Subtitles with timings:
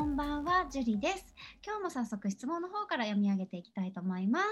[0.00, 1.34] こんばんは、ジュリです。
[1.62, 4.46] 今日も早速質問の方から読み上げていきたいと思います。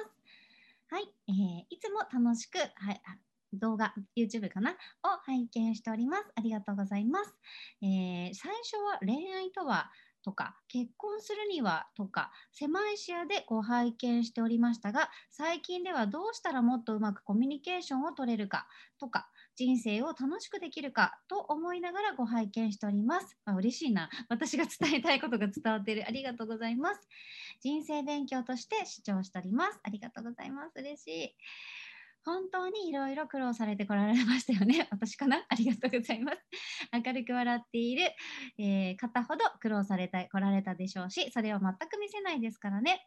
[0.90, 1.34] はい、えー
[1.70, 3.16] いつも楽しく、はい、あ
[3.54, 4.72] 動画、YouTube かな？
[4.72, 4.74] を
[5.24, 6.24] 拝見しております。
[6.36, 7.34] ありがとうございます。
[7.80, 9.90] えー最初は恋愛とは
[10.22, 18.66] とか結婚するにはとか狭い視野でご拝見しておりましたが最近ではどうしたらもっとうまくコミュニケーションを取れるか
[18.98, 23.36] とか人生を楽しくできるかと思いながらご拝見しております。
[23.44, 24.08] あ嬉しいな。
[24.28, 26.06] 私が伝えたいことが伝わっている。
[26.06, 27.08] ありがとうございます。
[27.60, 29.80] 人生勉強として視聴しております。
[29.82, 30.72] ありがとうございます。
[30.76, 31.36] 嬉しい。
[32.28, 34.86] 本当にいろいろ苦労されてこられましたよね。
[34.92, 35.46] 私かな？
[35.48, 36.38] ありがとうございます。
[36.92, 38.12] 明るく笑っている、
[38.58, 43.00] えー方ほど苦労されてこられたでしょうし、それを全く見せないですからね。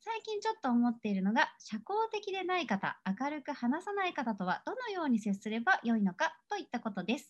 [0.00, 7.27] 最近ちょっと思っているのが、社交的でない方、明るく話さない方とはどのように接すればよいのかといったことです。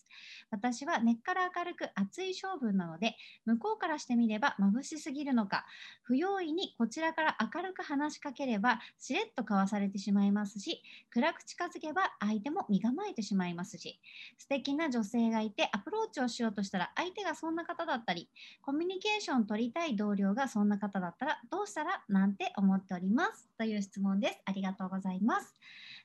[0.59, 3.15] 私は根っから明るく熱い性分なので、
[3.45, 5.65] 向こうからしてみれば眩しすぎるのか、
[6.03, 13.99] 不用意にこちらから明るく話しかければ、しれっとかわされてしまいますし、暗く近づけば相手も身構えてしまいますし、
[14.37, 18.29] 素敵な女性がいてアプローチをしようとしたら相手がそんな方だったり、
[18.61, 22.03] コミュニケーション取りたい同僚がそんな方だったらどうしたら？
[22.09, 24.39] なんて思っておりますという質問です。
[24.45, 25.55] ありがとうございます。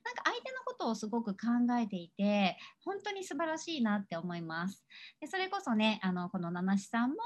[0.04, 1.48] なんか相手のことをすごく考
[1.80, 4.84] えていて、本当に素晴らしいなって思います。
[5.20, 7.16] でそれこそね、あのこの七七さんも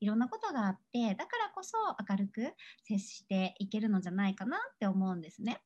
[0.00, 1.76] いろんなことがあって、だからこそ
[2.08, 5.60] 明るく接していけるのじゃないかなって思うんですね。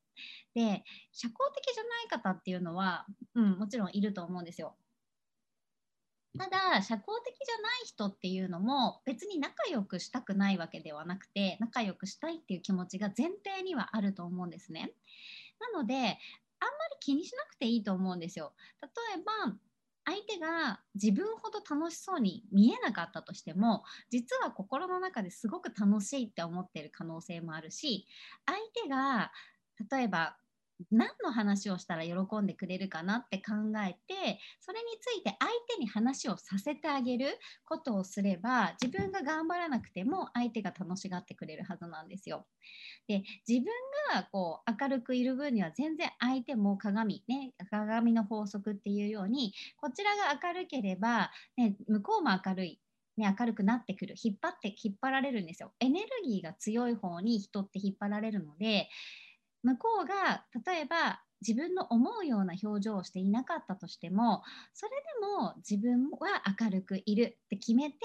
[0.55, 4.77] で、社交的じゃない方っていうのは、うん、もちろんいると思うんですよ。
[6.39, 14.93] ただ社交的じゃない人っていうのも別に仲良くしたくないわけではなくて仲良くしたいっていう気持ちが前提にはあると思うんですね。
[15.75, 16.17] なのであんまり
[17.01, 18.53] 気にしなくていいと思うんですよ。
[18.81, 18.89] 例
[19.21, 19.57] えば
[20.05, 28.07] 相手が自分ほど楽しそうに見えなかったとしても実は心の中ですごく楽しいって思ってる可能性もあるし
[28.47, 29.31] 相手が
[29.91, 30.37] 例えば
[30.91, 33.53] 何の話をしたら喜んでくれるかなって考
[33.87, 42.47] えてそれについて相手に話をさせてあげることをすれば自分が頑張らなくても相手が楽しがってくれるはずなんですよ。
[43.09, 43.67] で自分
[44.15, 52.81] がこう明るくいる分には全然相手も鏡ね鏡の法則っていうようにこちらが明るければ、ね、向こうも明るい。
[53.17, 58.89] ね、明るくなってくる引っ張って引っ張られるんですよエネルギーが強い方に人って引っ張られるので
[59.63, 64.43] 向こうが例えば自分の思うような表情をしていなかったとしても
[64.75, 67.99] それでも自分は明るくいるって決めて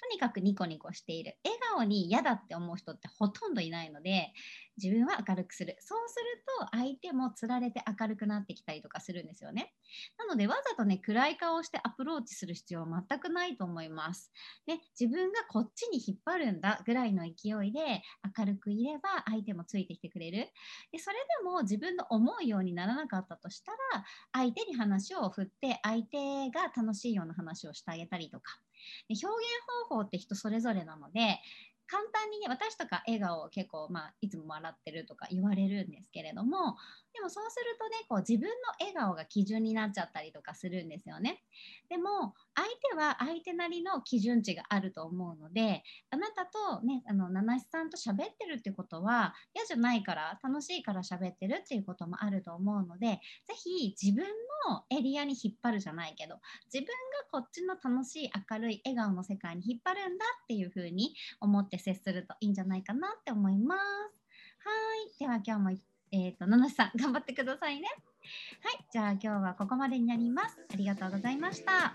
[0.00, 1.36] とにかくニコニコしている。
[1.44, 4.32] 笑顔に嫌だって思う人ってほとんどいないので
[4.76, 5.76] 自分は明るくする。
[5.80, 9.74] そうすると相手もつられて明るくなってきたりとかするんですよね。
[10.18, 14.32] なのでわざとね暗い顔をしてアプローチする必要は全くないと思います。
[14.66, 18.02] で自分がこっちに引っ張るんだぐらいの勢いで
[18.38, 20.48] 明るくいれば相手もついてきてくれる。
[20.92, 28.60] でそれでも自分の思うようにならなかったとしたら相手に話を振って相手が楽しいような話をしてあげたりとか。
[29.08, 29.26] 表現
[29.88, 31.40] 方法って人それぞれなので
[31.86, 36.76] 簡単にね私とか笑顔を結構、まあ、いつも笑ってるとか言われるんですけれども
[37.14, 41.42] でもそうするとねこう自分の笑顔が基準になっちゃったりとかするんですよね。
[41.88, 42.34] でも
[42.96, 54.24] は相手なりの基準値があると思うのであなたとねあの七七さんと喋ってるってことは嫌じゃないから楽しいから喋ってるっていうこともあると思うのでぜひ自分
[54.68, 56.36] のエリアに引っ張るじゃないけど
[56.72, 56.92] 自分が
[57.30, 63.80] こっちの楽しい明るい笑顔の世界に引っ張るんだっていう風に思って接するといいんじゃないかなって思います。
[64.66, 64.72] は
[65.14, 65.18] い。
[65.18, 65.80] では今日も、
[66.10, 67.88] えっ、と、ののしさん、頑張ってくださいね。
[68.62, 68.86] はい。
[68.90, 70.56] じゃあ今日はここまでになります。
[70.72, 71.94] ありがとうございました。